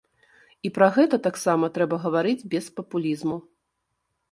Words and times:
І 0.67 0.71
пра 0.77 0.87
гэта 0.95 1.19
таксама 1.27 1.69
трэба 1.77 2.01
гаварыць 2.07 2.47
без 2.57 2.65
папулізму. 2.79 3.37